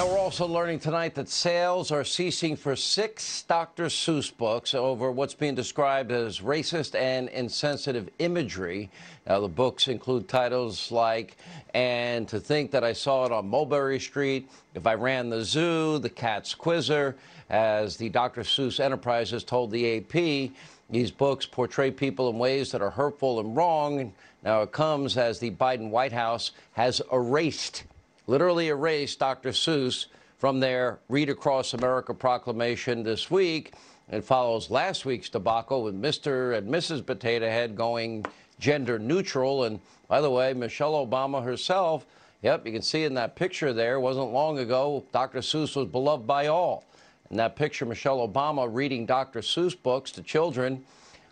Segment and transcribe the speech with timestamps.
[0.00, 3.90] Now, we're also learning tonight that sales are ceasing for six Dr.
[3.90, 8.90] Seuss books over what's being described as racist and insensitive imagery.
[9.26, 11.36] Now, the books include titles like
[11.74, 15.98] And to Think That I Saw It on Mulberry Street, If I Ran the Zoo,
[15.98, 17.14] The Cat's Quizzer.
[17.50, 18.40] As the Dr.
[18.40, 20.52] Seuss Enterprises told the AP,
[20.88, 24.14] these books portray people in ways that are hurtful and wrong.
[24.42, 27.84] Now, it comes as the Biden White House has erased
[28.30, 29.50] literally erased Dr.
[29.50, 30.06] Seuss
[30.38, 33.74] from their Read Across America proclamation this week.
[34.08, 36.56] It follows last week's debacle with Mr.
[36.56, 37.04] and Mrs.
[37.04, 38.24] Potato Head going
[38.60, 39.64] gender neutral.
[39.64, 42.06] And by the way, Michelle Obama herself,
[42.40, 45.40] yep, you can see in that picture there, wasn't long ago, Dr.
[45.40, 46.84] Seuss was beloved by all.
[47.32, 49.40] In that picture, Michelle Obama reading Dr.
[49.40, 50.84] Seuss books to children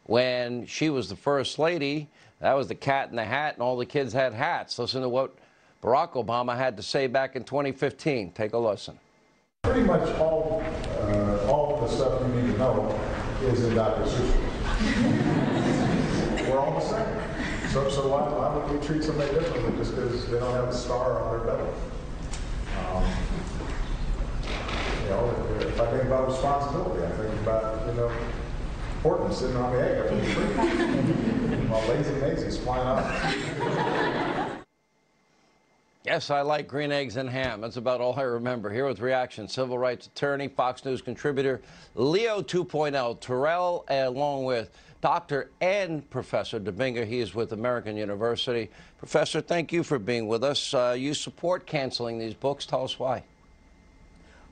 [0.07, 2.09] when she was the first lady.
[2.41, 4.77] That was the cat in the hat, and all the kids had hats.
[4.80, 5.37] Listen to what
[5.82, 8.32] Barack Obama had to say back in 2015.
[8.32, 8.98] Take a listen.
[9.62, 10.62] Pretty much all,
[11.02, 12.98] uh, all of the stuff you need to know
[13.43, 14.02] is in Dr.
[14.02, 14.34] Seuss.
[16.49, 17.71] We're all the same.
[17.71, 20.74] So, so why, why would we treat somebody differently just because they don't have a
[20.74, 21.71] star on their belly?
[22.90, 23.04] Um,
[25.04, 28.10] you know, if I think about responsibility, I think about, you know,
[29.02, 34.04] Horton sitting on the egg up in the tree while Lazy Mayzie's flying out.
[36.09, 37.60] Yes, I like green eggs and ham.
[37.60, 38.70] That's about all I remember.
[38.70, 41.60] Here with reaction, civil rights attorney, Fox News contributor,
[41.96, 44.70] Leo 2.0, Terrell, along with
[45.02, 45.50] Dr.
[45.60, 47.06] and Professor Dominga.
[47.06, 48.70] He is with American University.
[48.96, 50.73] Professor, thank you for being with us.
[50.73, 52.65] Uh, you support canceling these books.
[52.65, 53.22] Tell us why.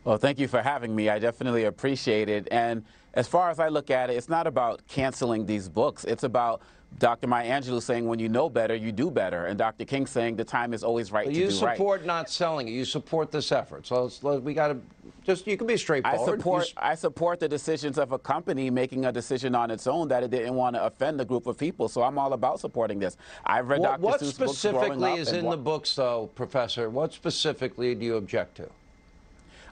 [0.05, 1.09] Well, thank you for having me.
[1.09, 2.49] I definitely appreciate it.
[2.51, 6.05] And as far as I look at it, it's not about canceling these books.
[6.05, 6.61] It's about
[6.99, 7.27] Dr.
[7.27, 9.47] Maya Angelou saying, when you know better, you do better.
[9.47, 9.85] And Dr.
[9.85, 11.51] King saying, the time is always right to do right.
[11.51, 12.71] You support not selling it.
[12.71, 13.87] You support this effort.
[13.87, 14.11] So
[14.43, 14.79] we got to
[15.23, 16.21] just, you can be straightforward.
[16.21, 20.09] I support, I support the decisions of a company making a decision on its own
[20.09, 21.89] that it didn't want to offend a group of people.
[21.89, 23.19] So I'm all about supporting this.
[23.45, 24.03] I've read what, Dr.
[24.03, 26.89] What Seuss specifically is in the books, though, Professor?
[26.89, 28.71] What specifically do you object to?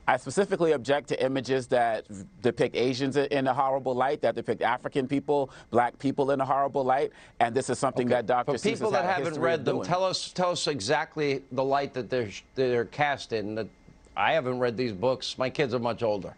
[0.06, 2.06] I specifically object to images that
[2.42, 6.84] depict Asians in a horrible light, that depict African people, black people in a horrible
[6.84, 8.16] light, and this is something okay.
[8.16, 8.58] that Dr.
[8.58, 12.30] For people that haven't read them, tell us tell us exactly the light that they're
[12.54, 13.54] they're cast in.
[13.54, 13.68] That
[14.16, 15.38] I haven't read these books.
[15.38, 16.34] My kids are much older.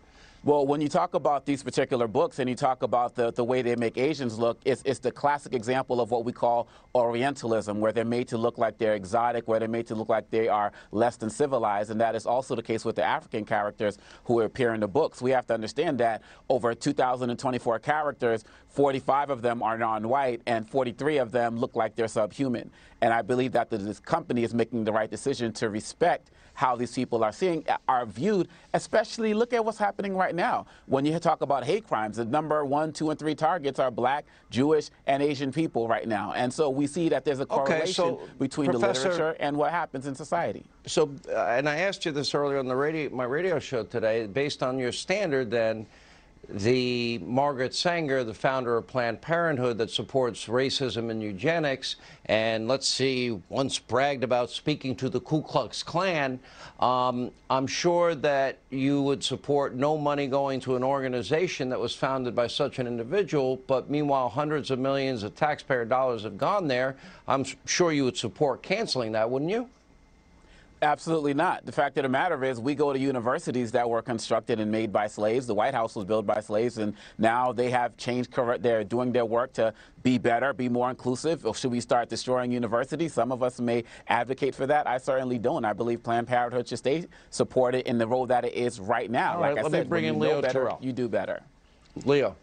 [0.46, 3.62] Well, when you talk about these particular books and you talk about the, the way
[3.62, 7.90] they make Asians look, it's, it's the classic example of what we call Orientalism, where
[7.90, 10.70] they're made to look like they're exotic, where they're made to look like they are
[10.92, 11.90] less than civilized.
[11.90, 15.20] And that is also the case with the African characters who appear in the books.
[15.20, 18.44] We have to understand that over 2,024 characters,
[18.76, 22.70] 45 of them are non-white and 43 of them look like they're subhuman.
[23.00, 26.92] And I believe that this company is making the right decision to respect how these
[26.92, 30.66] people are seeing are viewed, especially look at what's happening right now.
[30.86, 34.26] When you talk about hate crimes, the number one, two, and three targets are black,
[34.50, 36.32] Jewish, and Asian people right now.
[36.34, 39.56] And so we see that there's a correlation okay, so between Professor, the literature and
[39.56, 40.66] what happens in society.
[40.86, 44.26] So, uh, and I asked you this earlier on the radio, my radio show today,
[44.26, 45.86] based on your standard, then
[46.48, 51.96] the Margaret Sanger, the founder of Planned Parenthood that supports racism and eugenics,
[52.26, 56.38] and let's see, once bragged about speaking to the Ku Klux Klan,
[56.80, 61.94] um, I'm sure that you would support no money going to an organization that was
[61.94, 66.68] founded by such an individual, but meanwhile, hundreds of millions of taxpayer dollars have gone
[66.68, 66.96] there.
[67.26, 69.68] I'm sure you would support canceling that, wouldn't you?
[70.82, 71.64] Absolutely not.
[71.64, 74.92] The fact of the matter is, we go to universities that were constructed and made
[74.92, 75.46] by slaves.
[75.46, 78.30] The White House was built by slaves, and now they have changed.
[78.60, 79.72] They're doing their work to
[80.02, 81.46] be better, be more inclusive.
[81.46, 83.14] Or should we start destroying universities?
[83.14, 84.86] Some of us may advocate for that.
[84.86, 85.64] I certainly don't.
[85.64, 89.34] I believe Planned Parenthood should stay supported in the role that it is right now.
[89.34, 90.78] All like right, I let said, me bring in Leo better, Terrell.
[90.82, 91.42] You do better.
[92.04, 92.36] Leo.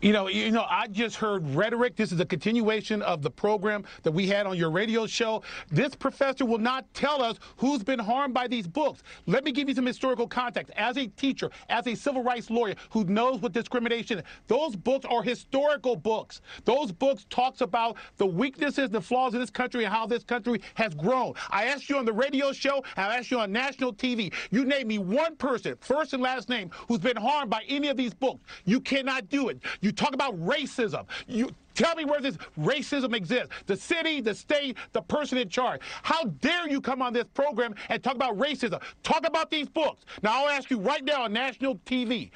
[0.00, 1.96] You know, you know, I just heard rhetoric.
[1.96, 5.42] This is a continuation of the program that we had on your radio show.
[5.70, 9.02] This professor will not tell us who's been harmed by these books.
[9.26, 10.72] Let me give you some historical context.
[10.76, 15.06] As a teacher, as a civil rights lawyer who knows what discrimination is, those books
[15.08, 16.40] are historical books.
[16.64, 20.60] Those books talks about the weaknesses, the flaws of this country, and how this country
[20.74, 21.34] has grown.
[21.50, 24.32] I asked you on the radio show, I asked you on national TV.
[24.50, 27.96] You name me one person, first and last name, who's been harmed by any of
[27.96, 28.40] these books.
[28.64, 29.60] You cannot do it.
[29.80, 31.06] You talk about racism.
[31.26, 33.48] You tell me where this racism exists.
[33.66, 35.80] The city, the state, the person in charge.
[36.02, 38.82] How dare you come on this program and talk about racism?
[39.02, 40.04] Talk about these books.
[40.22, 42.30] Now I'll ask you right now on national TV.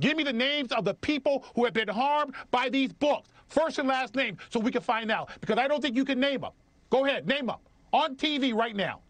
[0.00, 3.30] give me the names of the people who have been harmed by these books.
[3.48, 5.30] First and last name so we can find out.
[5.40, 6.52] Because I don't think you can name them.
[6.90, 7.56] Go ahead, name them.
[7.92, 9.00] On TV right now.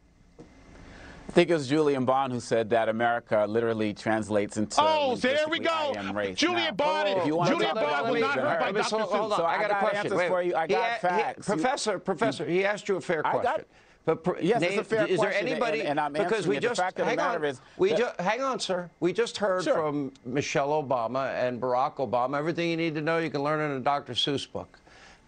[1.39, 4.75] I think it was Julian Bond who said that America literally translates into.
[4.81, 5.71] Oh, there we go.
[5.71, 6.37] I am race.
[6.37, 7.09] Julian Now, Bond.
[7.11, 8.73] if you wanna Julian Bond was not then hurt by.
[8.73, 8.83] Dr.
[8.89, 9.35] So, hold Seuss.
[9.35, 10.17] on, So I, I got, got a question.
[10.17, 10.57] Wait, for you.
[10.57, 11.49] I got a- he- facts.
[11.49, 13.65] You- professor, Professor, he asked you a fair I got- question.
[14.05, 15.79] but pr- Yes, it's a fair is there question, anybody?
[15.83, 16.61] and- and I'm because we it.
[16.63, 17.45] The just fact of the hang matter on.
[17.45, 18.91] is we that- just hang on, sir.
[18.99, 19.75] We just heard Sure.
[19.75, 22.37] from Michelle Obama and Barack Obama.
[22.37, 24.15] Everything you need to know, you can learn in a Dr.
[24.15, 24.77] Seuss book.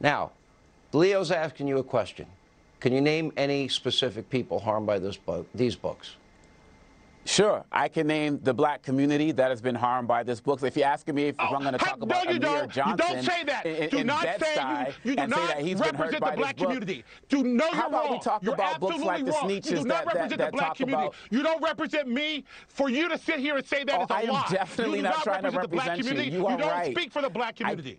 [0.01, 0.33] Now,
[0.93, 2.27] Leo's asking you a question.
[2.81, 6.17] Can you name any specific people harmed by this book, these books?
[7.27, 10.63] Sure, I can name the black community that has been harmed by this book.
[10.63, 12.41] If you're asking me if, if I'm going to Hey, talk about no, you Amir
[12.41, 12.73] don't.
[12.73, 13.67] Johnson, you don't say that.
[13.67, 15.81] in, in, do in not say Bed-Stuy you, you do and say not that he's
[15.81, 17.05] been hurt represent the black community.
[17.29, 18.13] Do no, you're How about wrong.
[18.15, 19.51] we talk you're about books like absolutely the wrong.
[19.51, 21.07] You Sneetches do not that- that- represent that the black talk community.
[21.09, 22.45] about- You don't represent me.
[22.69, 24.47] For you to sit here and say that Oh, is a I am lie.
[24.51, 26.05] definitely you do not not trying to represent the black you.
[26.05, 26.31] community.
[26.31, 26.97] You are don't right.
[26.97, 27.91] speak for the black community.
[27.91, 27.97] You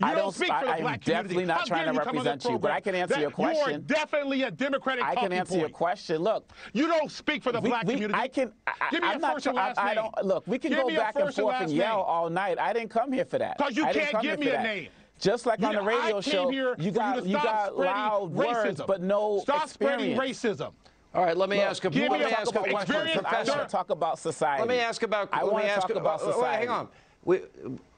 [0.00, 1.98] I don't don't- speak for the I- I'm black definitely not How trying to you
[2.00, 3.84] come on the represent you, but I can answer That- your You are question.
[3.86, 5.60] definitely a Democratic I can answer point.
[5.60, 6.18] your question.
[6.22, 8.20] Look, You don't speak for the we, black we- community.
[8.20, 8.52] I can.
[8.66, 10.46] I, Give me I'm a not first try- and last I, I don't look.
[10.46, 12.58] We can Give go back and first and forth and yell all night.
[12.60, 13.58] I didn't come here for that.
[13.58, 14.88] 'Cause you I didn't can't come give me a name.
[15.18, 17.30] Just like You on the know, I radio show, you for you got to you
[17.30, 18.86] stop got spreading loud words, racism.
[18.86, 20.72] but no Stop spreading racism.
[21.12, 22.94] All right, let me Look, ask a, let me me a- ask a about question,
[22.94, 23.52] experience, I Professor.
[23.56, 24.60] want to talk about society.
[24.60, 25.28] Let me ask about.
[25.32, 26.58] I let want me to ask talk about uh, wait, society.
[26.58, 26.88] hang on.
[27.24, 27.40] We,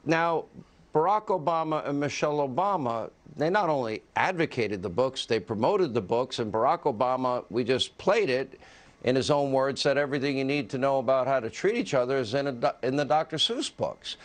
[0.03, 0.45] now,
[0.93, 6.39] Barack Obama and Michelle Obama, they not only advocated the books, they promoted the books,
[6.39, 8.59] and Barack Obama, we just played it.
[9.03, 11.95] In his own words, said everything you need to know about how to treat each
[11.95, 13.37] other is in, a, in the Dr.
[13.37, 14.17] Seuss books.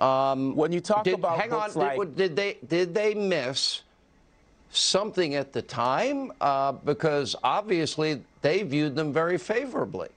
[0.00, 3.14] Um, When you talk did, about hang books on, like did, did they did they
[3.14, 3.82] miss
[4.70, 6.32] something at the time?
[6.40, 10.08] Uh, because obviously they viewed them very favorably.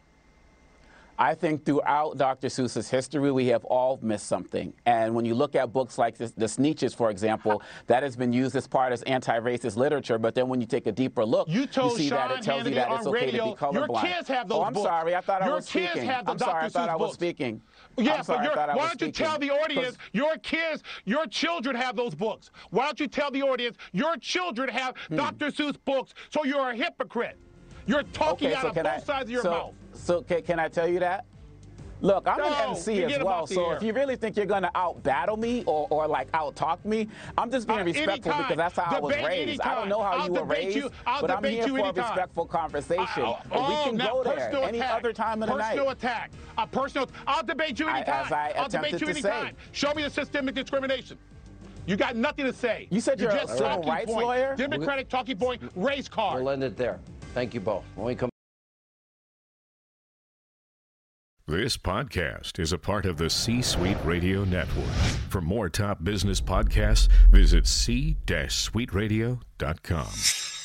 [1.19, 2.47] I think throughout Dr.
[2.47, 4.71] Seuss's history, we have all missed something.
[4.85, 8.31] And when you look at books like this, the Sneetches, for example, that has been
[8.31, 10.19] used as part of anti-racist literature.
[10.19, 12.75] But then when you take a deeper look, You told see that it tells you
[12.75, 13.87] that it's okay radio, to be colorblind.
[13.87, 14.85] your kids have those oh, I'm books.
[14.85, 15.15] sorry.
[15.15, 16.07] I thought I Your was kids speaking.
[16.09, 16.65] have the I'm sorry.
[16.65, 17.13] I thought Seuss I was books.
[17.15, 17.61] speaking.
[17.97, 22.13] Yeah, sorry, but why don't you tell the audience your kids, your children have those
[22.13, 22.51] books?
[22.69, 25.15] Why don't you tell the audience your children have Hmm.
[25.15, 25.47] Dr.
[25.47, 26.13] Seuss books?
[26.29, 27.37] So you're a hypocrite.
[27.87, 29.73] You're talking Okay, out of both I, sides of your so, mouth.
[29.93, 31.25] So can, can I tell you that?
[31.99, 33.77] Look, I'm No, an MC as well, so air.
[33.77, 37.07] if you really think you're gonna out battle me or, or like out talk me,
[37.39, 38.41] I'm just being Uh, respectful anytime.
[38.43, 39.61] because that's how I was Debate raised.
[39.61, 41.63] I don't know how I'll you were debate raised, you- I'll but I'm debate here
[41.67, 42.05] you for a anytime.
[42.11, 43.23] respectful conversation.
[43.23, 44.91] Uh, and we oh, can now go there personal any attack.
[44.99, 45.97] other time of the personal night.
[45.97, 46.31] attack.
[46.59, 47.09] A personal.
[47.25, 48.25] I'll debate you I- anytime.
[48.27, 49.51] as I will debate you to say.
[49.71, 51.17] Show me the systemic discrimination.
[51.87, 52.87] You got nothing to say.
[52.91, 54.25] You said you're a just civil talking rights point.
[54.27, 54.55] lawyer?
[54.55, 55.63] Democratic talking point.
[55.75, 56.43] Race card.
[56.43, 56.99] We'll end it there.
[57.33, 57.83] Thank you both.
[57.95, 58.29] When we come
[61.49, 64.93] This podcast is a part of the C Suite Radio Network.
[65.29, 70.56] For more top business podcasts, visit c-suiteradio.com.